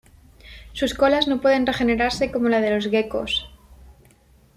[0.73, 3.51] Sus colas no pueden regenerarse como las de los geckos.